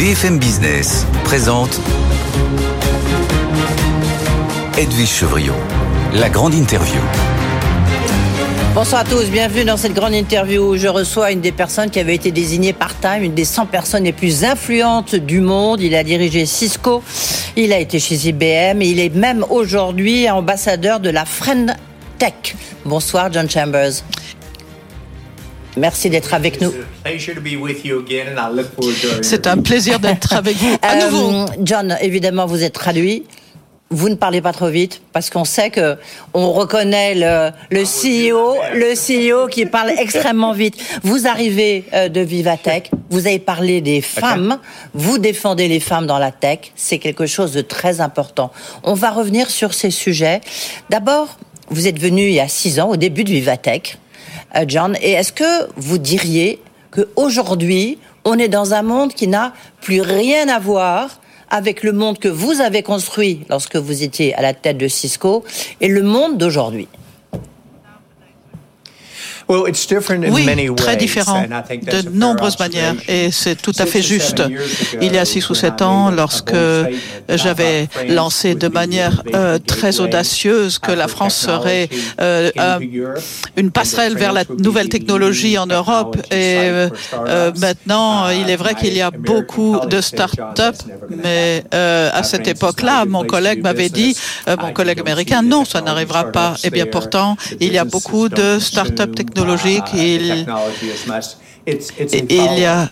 [0.00, 1.78] BFM Business présente
[4.78, 5.52] Edwige Chevriot,
[6.14, 6.98] la grande interview.
[8.74, 12.00] Bonsoir à tous, bienvenue dans cette grande interview où je reçois une des personnes qui
[12.00, 15.82] avait été désignée par Time, une des 100 personnes les plus influentes du monde.
[15.82, 17.02] Il a dirigé Cisco,
[17.56, 21.76] il a été chez IBM et il est même aujourd'hui ambassadeur de la Friend
[22.18, 22.56] Tech.
[22.86, 24.02] Bonsoir John Chambers.
[25.76, 26.72] Merci d'être avec nous.
[29.22, 31.46] C'est un plaisir d'être avec vous à Euh, nouveau.
[31.62, 33.24] John, évidemment, vous êtes traduit.
[33.92, 35.96] Vous ne parlez pas trop vite parce qu'on sait que
[36.32, 40.76] on reconnaît le, le CEO, le CEO qui parle extrêmement vite.
[41.02, 44.58] Vous arrivez euh, de Vivatech, vous avez parlé des femmes,
[44.94, 48.52] vous défendez les femmes dans la tech, c'est quelque chose de très important.
[48.84, 50.40] On va revenir sur ces sujets.
[50.88, 51.36] D'abord,
[51.68, 53.96] vous êtes venu il y a six ans, au début de Vivatech, euh,
[54.66, 56.60] John, et est-ce que vous diriez
[56.90, 61.20] que aujourd'hui, on est dans un monde qui n'a plus rien à voir
[61.50, 65.44] avec le monde que vous avez construit lorsque vous étiez à la tête de Cisco
[65.80, 66.88] et le monde d'aujourd'hui?
[70.34, 70.44] Oui,
[70.76, 71.42] très différent
[72.04, 74.42] de nombreuses manières et c'est tout à fait juste.
[75.00, 76.54] Il y a six ou sept ans, lorsque
[77.28, 81.88] j'avais lancé de manière euh, très audacieuse que la France serait
[82.20, 82.78] euh, un-
[83.56, 86.88] une passerelle vers la nouvelle technologie en Europe et euh,
[87.26, 90.76] euh, maintenant, il est vrai qu'il y a beaucoup de start-up,
[91.24, 94.16] mais euh, à cette époque-là, mon collègue m'avait dit,
[94.48, 96.54] euh, mon collègue américain, non, ça n'arrivera pas.
[96.64, 99.39] Eh bien, pourtant, il y a beaucoup de start-up technologiques.
[101.66, 101.80] Il,
[102.12, 102.90] et il y a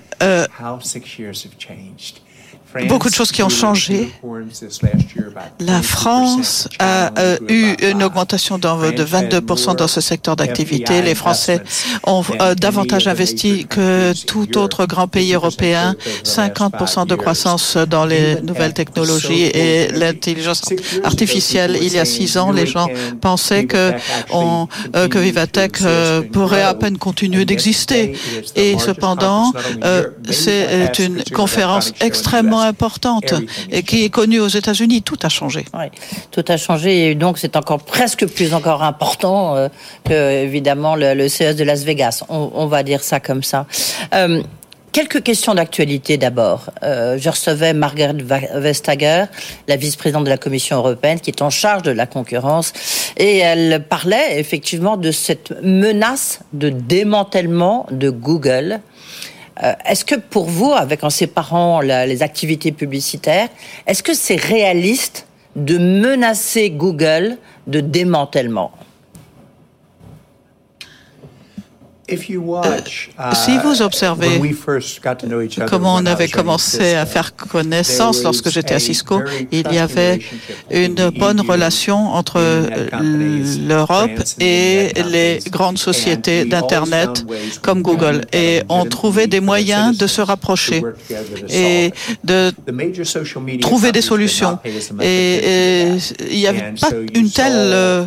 [2.88, 4.10] beaucoup de choses qui ont changé.
[5.60, 11.02] La France a euh, eu une augmentation dans- de 22% dans ce secteur d'activité.
[11.02, 11.60] Les Français
[12.04, 15.94] ont euh, davantage investi que tout autre grand pays européen.
[16.24, 20.62] 50% de croissance dans les nouvelles technologies et l'intelligence
[21.04, 21.78] artificielle.
[21.80, 22.88] Il y a six ans, les gens
[23.20, 23.92] pensaient que,
[24.30, 25.78] on, euh, que Vivatech
[26.32, 28.14] pourrait à peine continuer d'exister.
[28.56, 29.52] Et cependant,
[30.30, 33.34] c'est une conférence extrêmement importante
[33.70, 35.02] et qui est connue aux États-Unis.
[35.02, 35.64] Tout a changé.
[35.74, 35.86] Oui,
[36.30, 39.68] tout a changé et donc c'est encore presque plus encore important euh,
[40.04, 42.24] que évidemment le, le CES de Las Vegas.
[42.28, 43.66] On, on va dire ça comme ça.
[44.14, 44.42] Euh,
[44.90, 46.70] Quelques questions d'actualité d'abord.
[46.82, 48.16] Euh, je recevais Margaret
[48.54, 49.26] Vestager,
[49.68, 52.72] la vice-présidente de la Commission européenne, qui est en charge de la concurrence,
[53.18, 58.80] et elle parlait effectivement de cette menace de démantèlement de Google.
[59.62, 63.48] Euh, est-ce que pour vous, avec en séparant les activités publicitaires,
[63.86, 65.26] est-ce que c'est réaliste
[65.56, 68.70] de menacer Google de démantèlement?
[73.34, 74.40] Si vous observez
[75.68, 79.20] comment on avait commencé à faire connaissance lorsque j'étais à Cisco,
[79.52, 80.20] il y avait
[80.70, 82.40] une bonne relation entre
[83.02, 87.26] l'Europe et les grandes sociétés d'Internet
[87.62, 88.22] comme Google.
[88.32, 90.82] Et on trouvait des moyens de se rapprocher
[91.50, 91.92] et
[92.24, 92.52] de
[93.60, 94.58] trouver des solutions.
[95.00, 95.98] Et, et
[96.30, 98.04] il n'y avait pas une telle euh,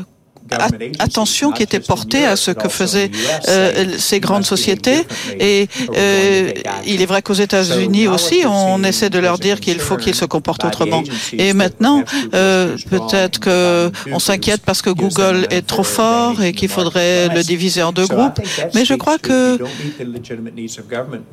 [1.00, 3.10] attention qui était portée à ce que faisaient
[3.48, 5.06] euh, ces grandes sociétés.
[5.40, 6.52] Et euh,
[6.86, 10.26] il est vrai qu'aux États-Unis aussi, on essaie de leur dire qu'il faut qu'ils se
[10.26, 11.04] comportent autrement.
[11.34, 12.04] Et maintenant,
[12.34, 17.44] euh, peut-être que on s'inquiète parce que Google est trop fort et qu'il faudrait le
[17.44, 18.40] diviser en deux groupes.
[18.76, 19.58] Mais je crois que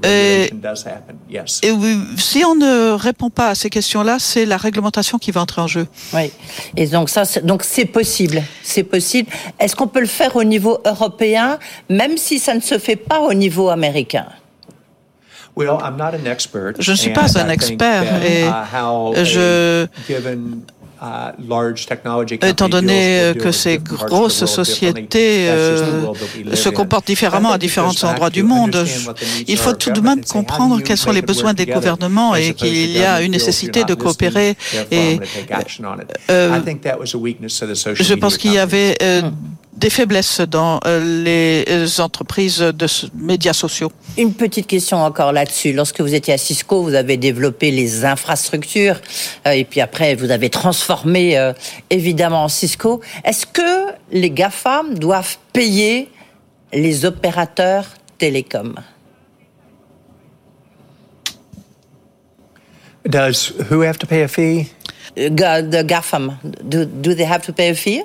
[0.04, 0.50] Et-
[1.62, 5.40] et oui, si on ne répond pas à ces questions-là, c'est la réglementation qui va
[5.42, 5.86] entrer en jeu.
[6.14, 6.30] Oui.
[6.76, 8.42] Et donc ça, donc c'est possible.
[8.62, 8.97] C'est possible.
[9.58, 13.20] Est-ce qu'on peut le faire au niveau européen, même si ça ne se fait pas
[13.20, 14.26] au niveau américain?
[15.56, 18.44] Je ne suis pas un expert et
[19.24, 19.86] je
[22.42, 26.14] Étant donné que ces grosses sociétés euh,
[26.54, 28.84] se comportent différemment à différents endroits du monde,
[29.46, 33.02] il faut tout de même comprendre quels sont les besoins des gouvernements et qu'il y
[33.02, 34.56] a une nécessité de coopérer.
[34.90, 35.20] Et
[36.30, 36.60] euh,
[37.94, 39.22] je pense qu'il y avait euh,
[39.78, 43.92] des faiblesses dans euh, les entreprises de médias sociaux.
[44.16, 45.72] Une petite question encore là-dessus.
[45.72, 49.00] Lorsque vous étiez à Cisco, vous avez développé les infrastructures
[49.46, 51.52] euh, et puis après vous avez transformé euh,
[51.90, 53.00] évidemment en Cisco.
[53.24, 56.10] Est-ce que les GAFAM doivent payer
[56.72, 57.86] les opérateurs
[58.18, 58.74] télécoms?
[63.04, 64.66] Does who have to pay a fee?
[65.14, 68.02] The GAFAM, do, do they have to pay a fee?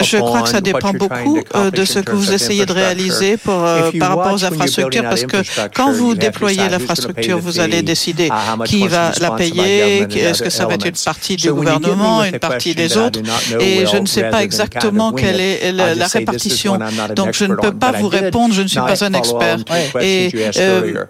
[0.00, 3.64] Je crois que ça dépend beaucoup euh, de ce que vous essayez de réaliser pour,
[3.64, 5.38] euh, par rapport aux infrastructures, parce que
[5.74, 10.66] quand vous déployez l'infrastructure, vous allez décider uh, qui va la payer, est-ce que ça
[10.66, 13.20] va être une partie du gouvernement, une partie des autres,
[13.60, 16.78] et je ne sais pas exactement quelle est la, répartition.
[17.14, 19.58] Donc je ne peux pas vous répondre, je ne suis pas un expert.
[20.00, 21.04] Et euh,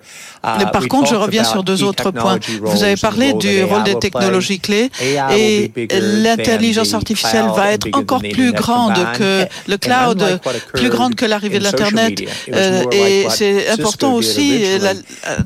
[0.44, 2.38] uh, par contre, je reviens sur deux autres points.
[2.62, 4.90] Vous avez parlé du rôle des technologies clés
[5.37, 10.41] et l'intelligence artificielle va être encore plus grande que le cloud,
[10.75, 12.23] plus grande que l'arrivée de l'Internet.
[12.53, 14.94] Euh, et c'est important aussi euh,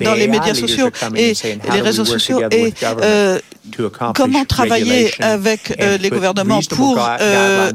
[0.01, 1.33] dans les médias sociaux et
[1.73, 2.41] les réseaux sociaux.
[2.51, 2.73] Et
[4.15, 7.73] comment travailler avec euh, les gouvernements pour euh,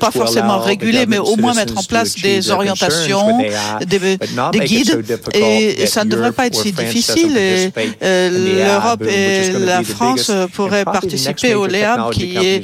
[0.00, 3.38] pas forcément réguler, mais au moins mettre en place des orientations,
[3.86, 4.18] des,
[4.60, 5.04] guides.
[5.34, 7.36] Et, ça ne devrait pas être si difficile.
[7.36, 12.62] Euh, L'Europe et la France pourraient participer au LEAM, qui est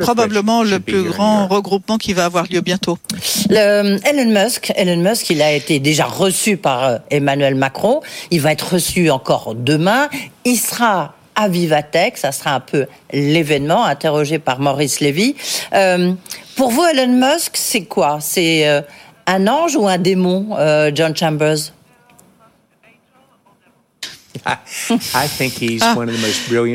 [0.00, 2.98] probablement le plus grand regroupement qui va avoir lieu bientôt.
[3.48, 8.00] Le, Elon Musk, Elon Musk, il a été déjà reçu par Emmanuel Macron.
[8.30, 10.08] Il va être reçu encore demain.
[10.44, 15.36] Il sera à Vivatech, ça sera un peu l'événement, interrogé par Maurice Lévy.
[15.72, 16.12] Euh,
[16.56, 18.18] pour vous, Elon Musk, c'est quoi?
[18.20, 18.82] C'est euh,
[19.26, 21.72] un ange ou un démon, euh, John Chambers?
[24.46, 24.58] ah,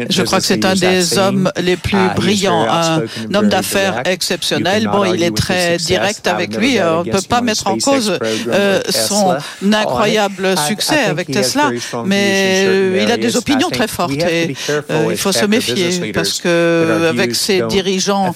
[0.10, 3.04] je crois que c'est un des hommes les plus uh, brillants, un
[3.34, 4.90] homme d'affaires exceptionnel.
[4.92, 6.80] Bon, il est très direct avec lui.
[6.82, 8.18] On ne peut pas mettre en cause
[8.48, 9.36] euh, son
[9.72, 11.72] incroyable succès avec Tesla,
[12.06, 16.42] mais euh, il a des opinions très fortes et euh, il faut se méfier parce
[16.42, 18.34] que avec ses dirigeants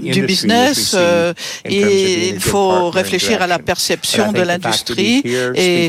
[0.00, 0.96] du business,
[1.68, 5.22] il faut réfléchir à la perception de l'industrie
[5.54, 5.88] et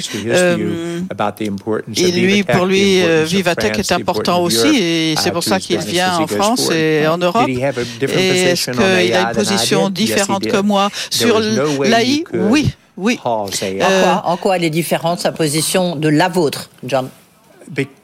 [1.95, 6.17] et lui, pour lui, euh, Vivatech est important aussi, et c'est pour ça qu'il vient
[6.17, 7.47] en France et en Europe.
[7.47, 13.19] Et est-ce qu'il a une position différente que moi sur l'AI Oui, oui.
[13.25, 17.09] Euh, en, quoi, elle est différente, sa position de la vôtre, John?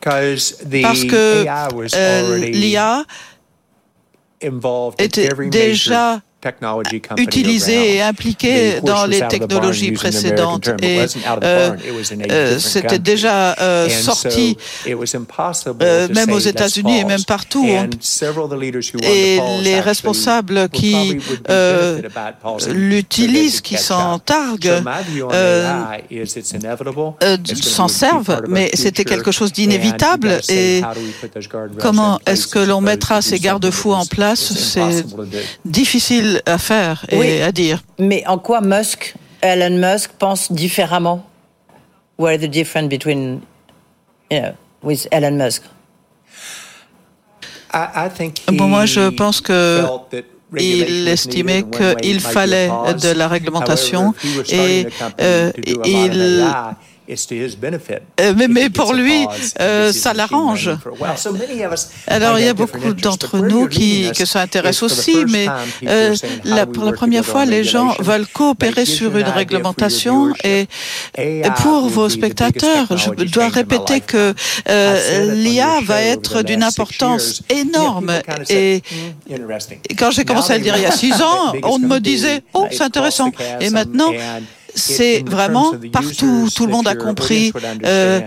[0.02, 1.46] Parce que
[1.96, 3.04] euh, l'IA
[4.98, 6.22] était déjà
[7.18, 10.70] utilisé et impliqué dans les technologies précédentes.
[10.82, 11.02] Et
[11.44, 11.76] euh,
[12.32, 14.58] euh, c'était déjà euh, sorti,
[14.88, 17.68] même aux États-Unis et même partout.
[19.02, 21.20] et les responsables qui
[22.70, 24.84] l'utilisent, qui s'en targuent,
[27.62, 30.40] s'en servent, mais c'était quelque chose d'inévitable.
[30.48, 30.82] Et
[31.80, 34.54] comment est-ce que l'on mettra ces garde-fous en place?
[34.54, 35.06] C'est
[35.66, 37.82] difficile à faire et à dire.
[37.98, 41.26] Mais en quoi Musk, Elon Musk, pense différemment?
[42.18, 43.42] What is the difference between,
[44.30, 44.54] you know,
[44.84, 45.64] with Elon Musk?
[48.52, 49.84] Bon, moi, je pense que
[50.58, 54.14] il estimait qu'il fallait de la réglementation
[54.50, 54.88] et
[55.22, 55.52] euh,
[55.86, 56.44] il
[58.20, 59.26] euh, mais, mais, pour lui,
[59.60, 60.70] euh, ça l'arrange.
[62.08, 65.48] Alors il y a beaucoup d'entre nous qui que ça intéresse aussi, mais
[65.88, 66.16] euh,
[66.74, 70.34] pour la première fois, les gens veulent coopérer sur une réglementation.
[70.44, 70.68] Et,
[71.64, 74.34] pour vos spectateurs, je dois répéter que
[75.34, 78.12] l'IA va être d'une importance énorme.
[78.50, 78.84] Et,
[79.98, 82.68] quand j'ai commencé à le dire il y a six ans, on me disait oh
[82.72, 83.32] c'est intéressant.
[83.60, 84.12] Et maintenant
[84.80, 87.52] c'est vraiment partout, tout le monde a compris.
[87.86, 88.22] Euh,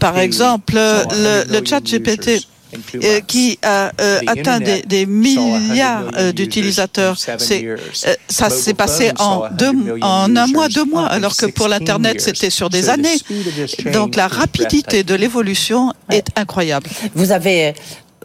[0.00, 2.40] par exemple, le, chat GPT
[2.96, 7.16] euh, qui a euh, atteint des, milliards d'utilisateurs.
[7.18, 12.50] ça s'est passé en, deux, en un mois, deux mois, alors que pour l'Internet, c'était
[12.50, 13.18] sur des années.
[13.92, 16.88] Donc la rapidité de l'évolution est incroyable.
[17.14, 17.74] Vous avez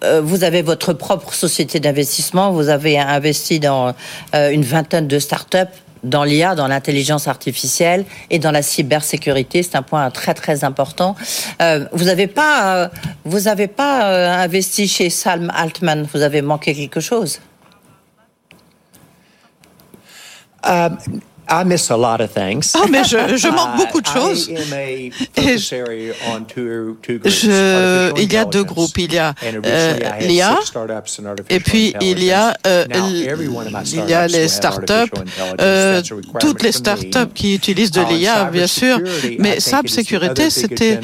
[0.03, 3.93] euh, vous avez votre propre société d'investissement, vous avez investi dans
[4.36, 5.69] euh, une vingtaine de start-up
[6.03, 9.63] dans l'IA, dans l'intelligence artificielle et dans la cybersécurité.
[9.63, 11.15] C'est un point très très important.
[11.62, 12.91] Euh, vous n'avez pas,
[13.24, 16.05] vous avez pas investi chez Salm Altman.
[16.13, 17.39] Vous avez manqué quelque chose?
[21.50, 22.73] I miss a lot of things.
[22.75, 24.50] Oh, mais je, je manque beaucoup de choses.
[27.25, 28.97] je, il y a deux groupes.
[28.97, 29.33] Il y a
[29.65, 30.57] euh, l'IA
[31.50, 35.12] et puis il y a, euh, il y a les startups,
[35.59, 36.01] euh,
[36.39, 39.00] toutes les startups qui utilisent de l'IA, bien sûr.
[39.39, 41.00] Mais SAP Sécurité, c'était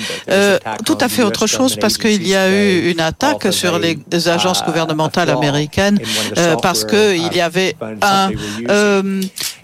[0.85, 4.63] tout à fait autre chose parce qu'il y a eu une attaque sur les agences
[4.63, 5.99] gouvernementales américaines
[6.61, 8.29] parce qu'il y avait un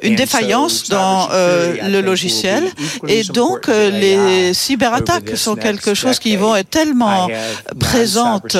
[0.03, 2.63] une défaillance dans le logiciel.
[3.07, 7.29] et donc les cyberattaques sont quelque chose qui vont être tellement
[7.79, 8.57] présentes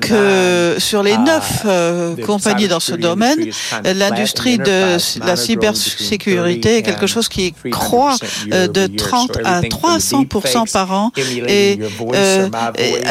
[0.00, 3.38] que sur les neuf euh, compagnies dans ce domaine,
[3.84, 8.16] l'industrie de la cybersécurité est quelque chose qui croît
[8.52, 10.24] euh, de 30 à 300
[10.72, 11.12] par an
[11.48, 11.78] et,
[12.14, 12.48] euh,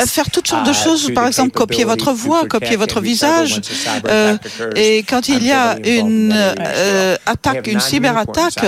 [0.05, 3.61] faire toutes sortes de choses, par exemple copier votre voix, copier votre visage.
[4.75, 6.33] et quand il y a une
[7.25, 8.63] attaque, une cyberattaque,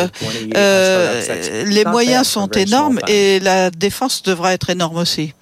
[0.55, 5.33] les moyens sont énormes et la défense devra être énorme aussi.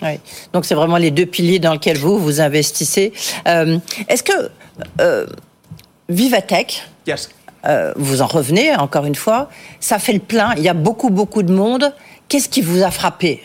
[0.53, 3.13] Donc c'est vraiment les deux piliers dans lesquels vous, vous investissez.
[3.47, 3.77] Euh,
[4.07, 4.49] est-ce que
[4.99, 5.25] euh,
[6.09, 6.87] Vivatech,
[7.65, 11.09] euh, vous en revenez encore une fois, ça fait le plein, il y a beaucoup,
[11.09, 11.93] beaucoup de monde.
[12.27, 13.41] Qu'est-ce qui vous a frappé?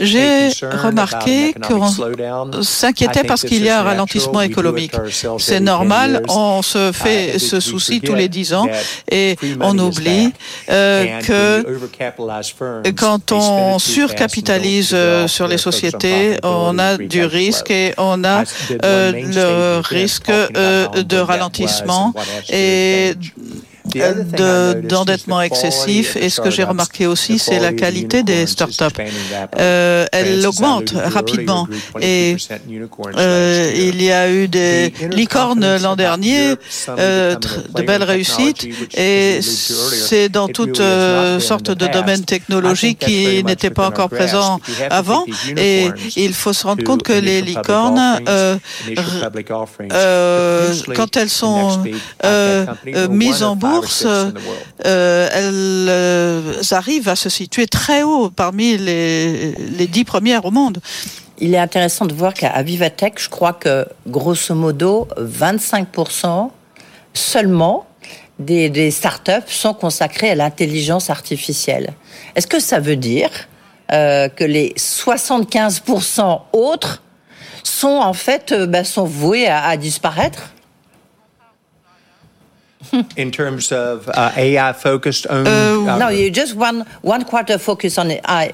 [0.00, 4.92] J'ai remarqué qu'on s'inquiétait parce qu'il y a un ralentissement économique.
[5.38, 8.66] C'est normal, on se fait ce souci tous les dix ans
[9.10, 10.32] et on oublie
[10.70, 18.24] euh, que quand on surcapitalise euh, sur les sociétés, on a du risque et on
[18.24, 18.44] a
[18.84, 22.12] euh, le risque de ralentissement
[22.50, 23.14] et
[23.84, 26.16] d'endettement excessif.
[26.16, 29.00] Et ce que j'ai remarqué aussi, c'est la qualité des startups.
[29.58, 31.68] Euh, elle augmente rapidement.
[32.00, 32.36] Et
[33.16, 36.54] euh, il y a eu des licornes l'an dernier,
[36.88, 37.36] euh,
[37.74, 38.66] de belles réussites.
[38.96, 44.60] Et c'est dans toutes euh, sortes de domaines technologiques qui n'étaient pas encore présents
[44.90, 45.24] avant.
[45.56, 48.56] Et il faut se rendre compte que les licornes, euh,
[49.92, 51.84] euh, quand elles sont
[53.10, 53.73] mises en bourse,
[54.04, 60.50] euh, elles euh, arrivent à se situer très haut parmi les, les dix premières au
[60.50, 60.78] monde.
[61.38, 66.50] Il est intéressant de voir qu'à Vivatech, je crois que grosso modo, 25%
[67.12, 67.86] seulement
[68.38, 71.92] des, des startups sont consacrées à l'intelligence artificielle.
[72.34, 73.30] Est-ce que ça veut dire
[73.92, 77.02] euh, que les 75% autres
[77.62, 80.53] sont en fait ben, sont voués à, à disparaître?
[83.16, 85.50] in terms of uh, AI focused only?
[85.50, 88.50] Uh, no, you just one one quarter focus on AI,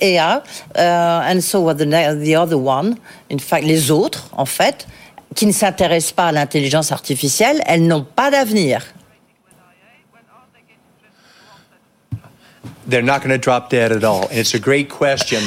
[0.00, 0.36] AI
[0.76, 2.98] uh, and so what the the other one.
[3.30, 4.86] In fact, les autres, en fait,
[5.34, 8.82] qui ne s'intéressent pas à l'intelligence artificielle, elles n'ont pas d'avenir.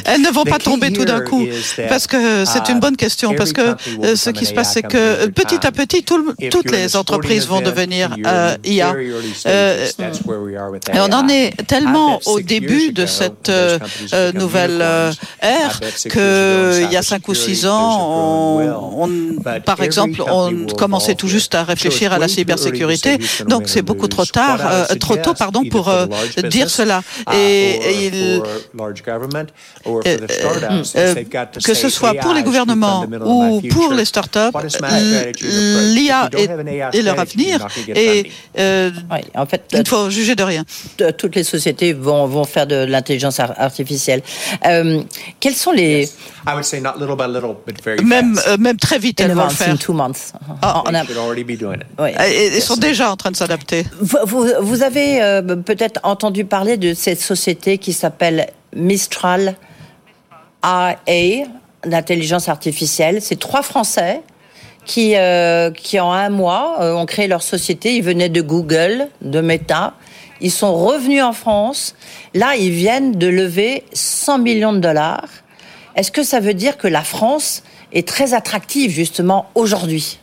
[0.06, 1.46] Elles ne vont pas tomber tout d'un coup
[1.90, 5.28] parce que c'est une bonne question parce que euh, ce qui se passe c'est que
[5.28, 8.94] petit à petit toutes les entreprises vont devenir euh, IA.
[9.48, 9.88] Euh,
[10.94, 13.52] et on en est tellement au début de cette
[14.34, 14.84] nouvelle
[15.42, 18.60] ère qu'il y a cinq ou six ans,
[18.98, 19.10] on,
[19.66, 23.18] par exemple, on commençait tout juste à réfléchir à la cybersécurité.
[23.48, 25.92] Donc c'est beaucoup trop tard, trop tôt, pardon, pour
[26.44, 27.02] dire cela.
[27.36, 28.42] Et il,
[31.64, 34.40] que ce soit pour les gouvernements ou pour les startups,
[35.42, 38.92] l'IA est, leur avenir et euh,
[39.36, 40.64] en fait, il faut juger de rien.
[41.18, 44.22] Toutes les sociétés vont, vont faire de l'intelligence artificielle.
[44.66, 45.02] Euh,
[45.40, 46.10] quels sont les
[48.04, 49.76] même, euh, même très vite, elles vont le faire.
[50.62, 50.84] Ah,
[52.28, 53.86] Ils sont déjà en train de s'adapter.
[54.00, 59.56] Vous, vous, avez euh, peut-être entendu parler de cette société qui s'appelle Mistral
[60.64, 61.46] IA,
[61.86, 63.22] d'intelligence artificielle.
[63.22, 64.22] C'est trois Français
[64.86, 67.96] qui, euh, qui en un mois ont créé leur société.
[67.96, 69.94] Ils venaient de Google, de Meta.
[70.42, 71.96] Ils sont revenus en France.
[72.34, 75.28] Là, ils viennent de lever 100 millions de dollars
[75.96, 80.20] est-ce que ça veut dire que la France est très attractive justement aujourd'hui?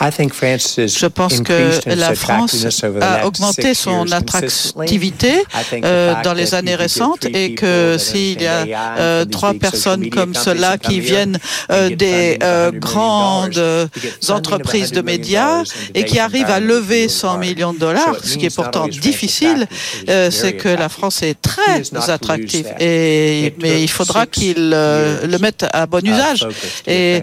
[0.00, 2.66] Je pense que la France
[3.00, 5.32] a augmenté son attractivité
[5.72, 8.66] euh, dans les années récentes et que s'il y a
[8.98, 11.38] euh, trois personnes comme cela qui viennent
[11.70, 12.38] euh, des
[12.74, 13.60] grandes
[14.28, 15.62] entreprises de médias
[15.94, 19.66] et qui arrivent à lever 100 millions de dollars, ce qui est pourtant difficile,
[20.06, 22.66] c'est que la France est très attractive.
[22.80, 26.46] Et, mais il faudra qu'ils le mettent à bon usage.
[26.86, 27.22] Et,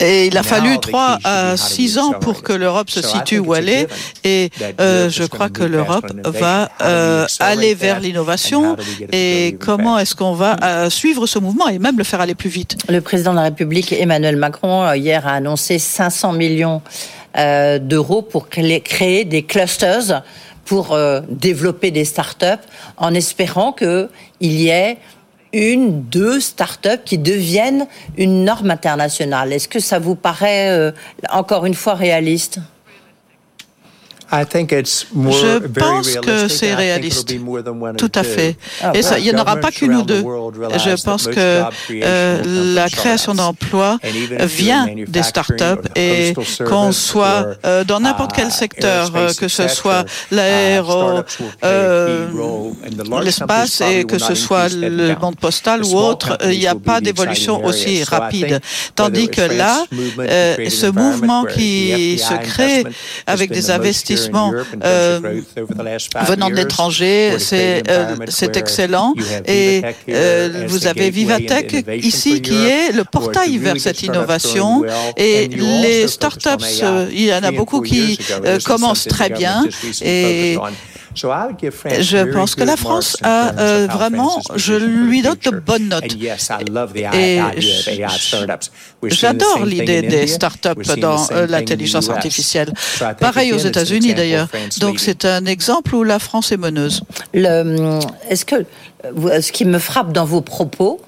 [0.00, 3.68] et il a fallu trois à six ans pour que l'Europe se situe où elle
[3.68, 3.86] est.
[4.24, 4.50] et
[4.80, 8.76] euh, je crois que l'Europe va euh, aller vers l'innovation.
[9.12, 12.50] Et comment est-ce qu'on va euh, suivre ce mouvement et même le faire aller plus
[12.50, 12.76] vite?
[12.88, 16.82] Le président de la République Emmanuel Macron hier a annoncé 500 millions
[17.36, 20.24] d'euros pour créer des clusters
[20.64, 20.98] pour
[21.28, 22.60] développer des start-up
[22.96, 24.08] en espérant qu'il
[24.40, 24.98] y ait
[25.54, 29.52] une, deux start-up qui deviennent une norme internationale.
[29.52, 30.90] Est-ce que ça vous paraît euh,
[31.30, 32.58] encore une fois réaliste?
[34.32, 37.34] Je pense que c'est réaliste.
[37.98, 38.56] Tout à fait.
[38.82, 40.22] Ah, Et ça, il n'y en aura pas qu'une ou deux.
[40.22, 43.98] Je pense que euh, la création d'emplois
[44.40, 46.34] vient des startups et
[46.66, 51.20] qu'on soit euh, dans n'importe quel uh, secteur, euh, que ce soit uh, l'aéro,
[53.22, 57.64] l'espace et que ce soit le monde postal ou autre, il n'y a pas d'évolution
[57.64, 58.60] aussi rapide.
[58.94, 62.84] Tandis que là, ce mouvement qui se crée
[63.26, 64.13] avec des investissements
[64.84, 65.40] euh,
[66.26, 68.16] venant de l'étranger, c'est euh,
[68.54, 69.14] excellent.
[69.46, 74.84] Et euh, vous avez Vivatech ici qui est le portail vers cette innovation.
[75.16, 76.64] Et les startups,
[77.12, 78.18] il y en a beaucoup qui
[78.64, 79.64] commencent très bien.
[80.02, 80.56] Et
[81.14, 86.04] je pense que la France a euh, vraiment, je lui donne de bonnes notes.
[87.14, 87.40] Et
[89.04, 92.72] j'adore l'idée des startups dans euh, l'intelligence artificielle.
[93.20, 94.48] Pareil aux États-Unis d'ailleurs.
[94.78, 97.02] Donc c'est un exemple où la France est meneuse.
[97.32, 98.64] Est-ce que
[99.04, 101.00] ce qui me frappe dans vos propos,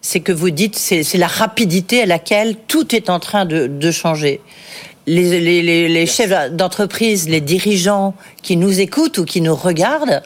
[0.00, 3.90] c'est que vous dites c'est la rapidité à laquelle tout est en train de, de
[3.90, 4.40] changer
[5.06, 10.22] les, chefs d'entreprise, les dirigeants qui nous écoutent ou qui nous regardent,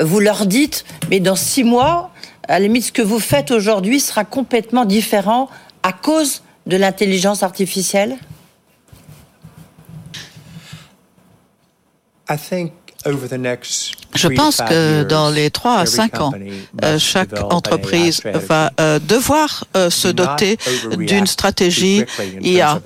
[0.00, 2.10] vous leur dites, mais dans six mois,
[2.48, 5.48] à la limite, ce que vous faites aujourd'hui sera complètement différent
[5.82, 8.16] à cause de l'intelligence artificielle?
[14.14, 16.32] Je pense que dans les trois à cinq ans,
[16.82, 20.58] euh, chaque entreprise va euh, devoir euh, se doter
[20.98, 22.04] d'une stratégie
[22.40, 22.80] IA.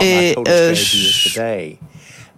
[0.00, 0.36] Et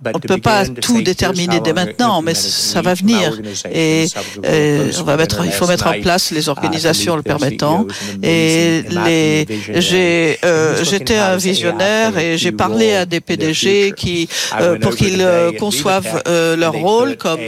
[0.06, 3.40] on ne peut pas tout déterminer dès maintenant, mais ça va venir.
[3.72, 4.06] Et
[4.44, 7.86] euh, on va mettre, il faut mettre en place les organisations le permettant.
[8.22, 14.28] Et les, j'ai, euh, j'étais un visionnaire et j'ai parlé à des PDG qui,
[14.60, 15.26] euh, pour qu'ils
[15.58, 17.40] conçoivent leur rôle comme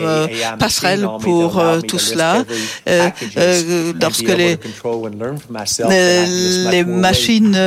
[0.58, 2.44] passerelle pour tout cela.
[4.00, 4.58] lorsque les,
[6.70, 7.58] les machines,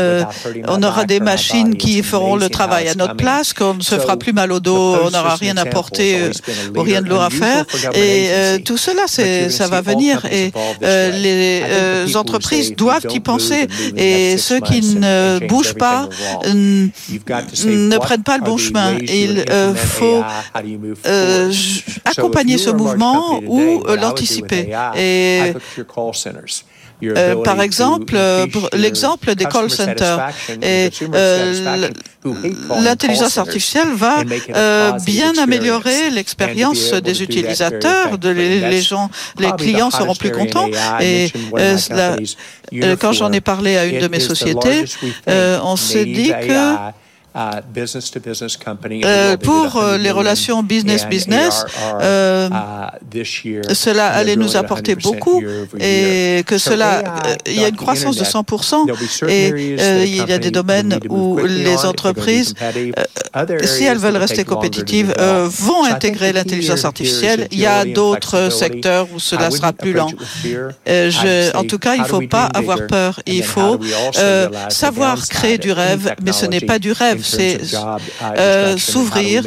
[0.67, 4.17] on aura des machines qui feront le travail à notre place, qu'on ne se fera
[4.17, 6.31] plus mal au dos on n'aura rien à porter euh,
[6.75, 7.65] ou rien de lourd à faire.
[7.93, 10.25] Et euh, tout cela, ça va venir.
[10.31, 10.51] Et
[10.83, 13.67] euh, les entreprises doivent y penser.
[13.95, 16.09] Et ceux qui ne bougent pas
[16.45, 18.97] ne prennent pas le bon chemin.
[18.99, 20.23] Il faut
[22.05, 24.69] accompagner ce mouvement ou l'anticiper.
[24.97, 25.53] Et
[27.03, 30.31] euh, par exemple, euh, l'exemple des call centers.
[30.61, 31.89] Et euh,
[32.81, 34.23] l'intelligence artificielle va
[35.05, 38.17] bien améliorer l'expérience des utilisateurs.
[38.17, 39.09] De les, gens,
[39.39, 40.69] les clients seront plus contents.
[41.01, 41.31] Et
[42.99, 44.85] quand j'en ai parlé à une de mes sociétés,
[45.27, 46.98] on s'est dit que
[47.35, 51.65] euh, pour euh, les relations business-business,
[52.01, 55.41] euh, uh, cela allait nous apporter beaucoup
[55.79, 57.03] et que cela,
[57.45, 61.85] il y a une croissance de 100% et il y a des domaines où les
[61.85, 62.55] entreprises,
[63.63, 65.13] si elles veulent rester compétitives,
[65.45, 67.47] vont intégrer l'intelligence artificielle.
[67.51, 70.11] Il y a d'autres secteurs où cela sera plus lent.
[71.53, 73.21] en tout cas, il ne faut pas avoir peur.
[73.27, 73.79] Il faut
[74.69, 77.59] savoir créer du rêve, mais ce n'est pas du rêve c'est
[78.37, 79.43] euh, s'ouvrir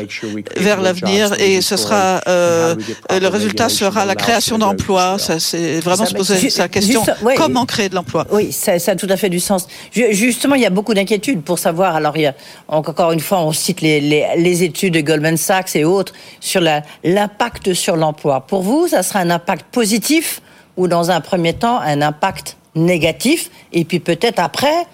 [0.56, 2.74] vers l'avenir et ce sera euh,
[3.10, 5.18] le résultat sera la création d'emplois.
[5.18, 7.04] Ça, c'est vraiment se poser sa question
[7.36, 8.26] comment créer de l'emploi?
[8.30, 9.66] Oui, ça, a tout à fait du sens.
[9.92, 11.96] Justement, il y a beaucoup d'inquiétudes pour savoir.
[11.96, 12.34] Alors, il y a,
[12.68, 14.00] encore une fois, on cite les,
[14.36, 16.60] les études de Goldman Sachs et autres sur
[17.04, 18.46] l'impact sur l'emploi.
[18.46, 20.40] Pour vous, ça sera un impact positif
[20.76, 24.86] ou dans un premier temps un impact négatif et puis peut-être après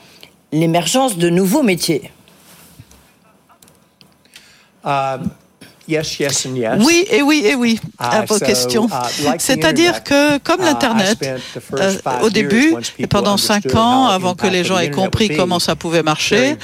[0.52, 2.10] l'émergence de nouveaux métiers?
[4.88, 5.32] Um,
[6.80, 8.86] oui et oui et oui à uh, vos questions.
[8.86, 11.18] Uh, C'est-à-dire que comme uh, l'Internet,
[11.74, 15.76] euh, au début et pendant cinq ans, avant que les gens aient compris comment ça
[15.76, 16.56] pouvait marcher,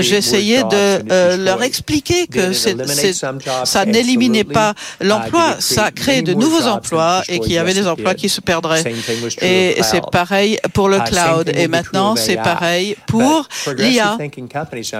[0.00, 6.66] j'ai essayé de euh, leur expliquer que ça n'éliminait pas l'emploi, ça créait de nouveaux
[6.66, 8.84] emplois et qu'il y avait des emplois qui se perdraient.
[9.40, 11.50] Et c'est pareil pour le cloud.
[11.54, 14.18] Et maintenant, c'est pareil pour l'IA.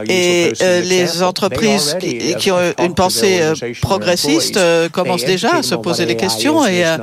[0.08, 3.40] Et euh, les entreprises qui, qui ont une pensée
[3.80, 4.58] progressistes
[4.92, 6.98] commencent déjà à se poser les questions et à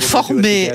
[0.00, 0.70] former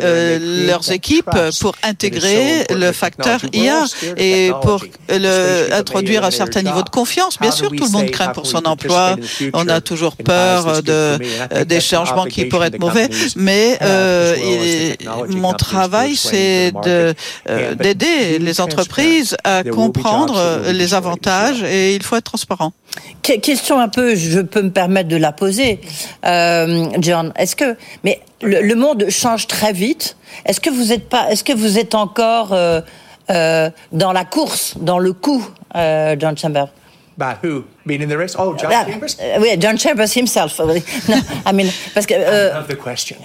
[0.67, 3.85] leurs équipes pour intégrer le facteur IA
[4.17, 7.39] et pour le, introduire un certain niveau de confiance.
[7.39, 9.15] Bien sûr, tout le monde craint pour son emploi.
[9.53, 11.17] On a toujours peur de,
[11.63, 14.95] des changements qui pourraient être mauvais, mais euh,
[15.29, 16.73] mon travail, c'est
[17.79, 22.73] d'aider les entreprises à comprendre les avantages et il faut être transparent.
[23.21, 25.81] Question un peu, je peux me permettre de la poser,
[26.25, 27.33] euh, John.
[27.35, 30.15] Est-ce que, mais le, monde change très vite.
[30.45, 32.81] Est-ce que vous êtes pas, est-ce que vous êtes encore euh,
[33.31, 36.69] euh, dans la course, dans le coup, John Chambers?
[37.17, 37.63] By who?
[37.89, 38.35] In the race?
[38.37, 39.15] Oh, John ah, Chambers?
[39.19, 40.59] Uh, oui, John Chambers himself.
[40.59, 42.13] no, I mean, parce que.
[42.13, 43.17] Uh, I love the question.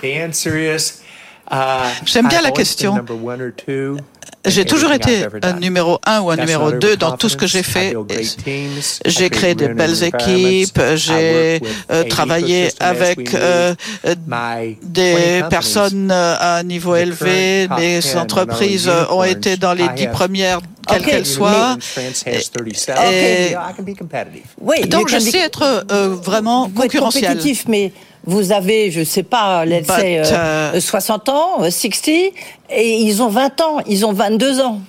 [0.00, 1.02] the answer is.
[1.50, 1.56] Uh,
[2.04, 3.04] J'aime bien la question.
[4.46, 7.62] J'ai toujours été un numéro un ou un numéro deux dans tout ce que j'ai
[7.62, 7.94] fait.
[9.04, 13.74] J'ai créé de belles équipes, j'ai euh, travaillé avec euh,
[14.82, 20.60] des personnes euh, à un niveau élevé, mes entreprises ont été dans les dix premières
[20.86, 21.76] quelles qu'elles soient.
[24.60, 25.84] Oui, donc je sais être
[26.22, 27.38] vraiment concurrentiel.
[27.68, 27.92] Mais
[28.24, 30.22] vous avez, je sais pas, let's say,
[30.80, 32.32] 60 ans, 60, et
[32.70, 34.80] ils ont 20 ans, ils ont 22 ans.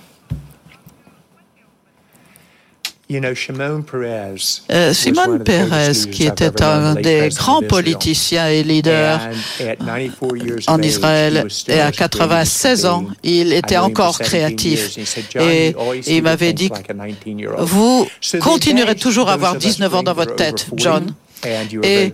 [4.70, 9.20] Euh, Simone Perez, qui était un des grands politiciens et leaders
[10.66, 14.98] en Israël, et à 96 ans, il était encore créatif.
[15.40, 15.74] Et
[16.06, 16.70] il m'avait dit,
[17.58, 18.06] vous
[18.40, 21.14] continuerez toujours à avoir 19 ans dans votre tête, John.
[21.44, 22.12] Et,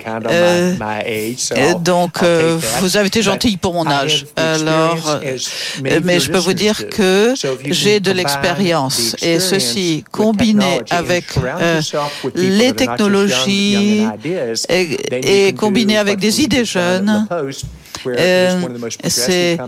[1.52, 4.26] euh, donc, euh, vous avez été gentil pour mon âge.
[4.37, 7.34] Alors, euh, mais je peux vous dire que
[7.64, 11.24] j'ai de l'expérience et ceci combiné avec
[12.34, 14.06] les technologies
[14.68, 17.26] et, et combiné avec des idées jeunes,
[19.08, 19.58] c'est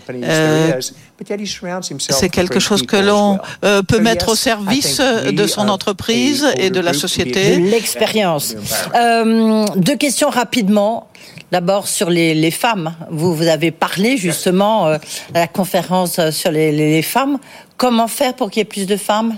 [1.98, 6.80] c'est quelque chose que l'on euh, peut mettre au service de son entreprise et de
[6.80, 7.56] la société.
[7.56, 8.54] L'expérience.
[8.94, 11.08] Euh, deux questions rapidement.
[11.52, 12.94] D'abord sur les, femmes.
[13.08, 14.98] Vous, vous avez parlé justement euh,
[15.32, 17.38] à la conférence sur les, femmes.
[17.76, 19.36] Comment faire pour qu'il y ait plus de femmes?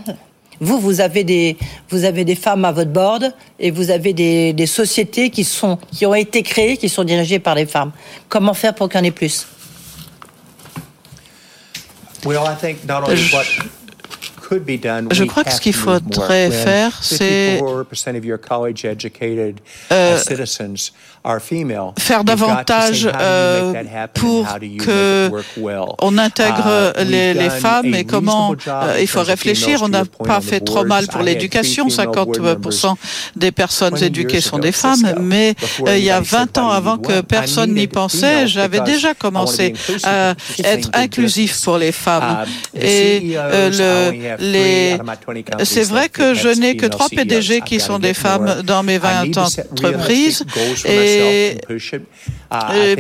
[0.61, 1.57] Vous, vous avez des,
[1.89, 5.79] vous avez des femmes à votre board et vous avez des, des sociétés qui sont,
[5.93, 7.93] qui ont été créées, qui sont dirigées par les femmes.
[8.29, 9.47] Comment faire pour qu'il y en ait plus?
[13.15, 13.78] Je
[15.25, 17.85] crois que ce qu'il faudrait faire, c'est euh,
[21.99, 23.73] faire davantage euh,
[24.15, 24.47] pour
[24.79, 25.31] que
[26.01, 29.83] on intègre uh, les, femmes et comment euh, il faut réfléchir.
[29.83, 31.89] On n'a pas fait trop mal pour l'éducation.
[31.89, 32.95] 50%
[33.37, 35.55] des personnes éduquées sont des femmes, mais
[35.87, 40.35] il y a 20 ans avant que personne n'y pensait, j'avais déjà commencé à
[40.65, 42.47] être inclusif pour les femmes.
[42.75, 44.38] Uh, et le,
[45.65, 49.37] c'est vrai que je n'ai que trois PDG qui sont des femmes dans mes 20
[49.37, 50.45] entreprises.
[50.87, 51.59] et,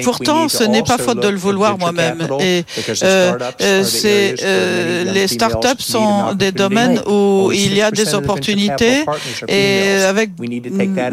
[0.02, 2.26] pourtant ce n'est pas faute de le vouloir moi-même.
[2.40, 2.64] Et
[3.02, 9.04] euh, euh, c'est euh, les startups sont des domaines où il y a des opportunités.
[9.48, 10.30] et avec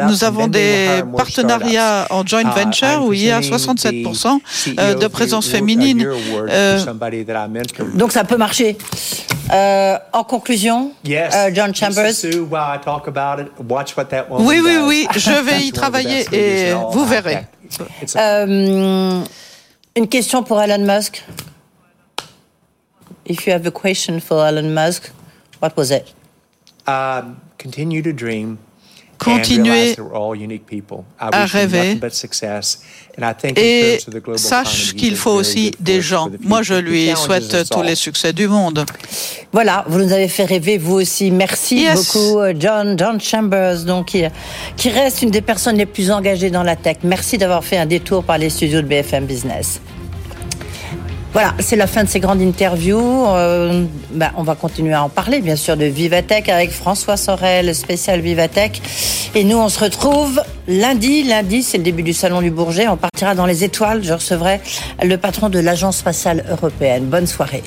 [0.08, 6.08] nous avons des partenariats en joint venture où il y a 67% de présence féminine.
[7.96, 8.78] Donc ça peut marcher.
[9.52, 12.24] En conclusion, uh, John Chambers.
[14.30, 17.46] Oui, oui, oui, je vais y travailler et vous verrez.
[18.16, 19.24] Euh,
[19.96, 21.24] une question pour Elon Musk.
[23.28, 25.12] If you have a question for Elon Musk,
[25.62, 26.14] what was it?
[26.88, 28.60] Um, continue to dream
[29.18, 29.96] continuer
[31.20, 32.00] à rêver
[33.56, 34.00] et
[34.36, 36.30] sache qu'il faut aussi des gens.
[36.42, 38.86] Moi, je lui souhaite tous les succès du monde.
[39.52, 41.32] Voilà, vous nous avez fait rêver, vous aussi.
[41.32, 44.24] Merci beaucoup, euh, John, John Chambers, donc, qui,
[44.76, 46.98] qui reste une des personnes les plus engagées dans la tech.
[47.04, 49.80] Merci d'avoir fait un détour par les studios de BFM Business.
[51.36, 53.26] Voilà, c'est la fin de ces grandes interviews.
[53.28, 57.76] Euh, ben, on va continuer à en parler, bien sûr, de Vivatech avec François Sorel,
[57.76, 58.82] spécial Vivatech.
[59.36, 61.24] Et nous, on se retrouve lundi.
[61.24, 62.88] Lundi, c'est le début du Salon du Bourget.
[62.88, 64.02] On partira dans les étoiles.
[64.02, 64.62] Je recevrai
[65.04, 67.08] le patron de l'Agence spatiale européenne.
[67.08, 67.64] Bonne soirée.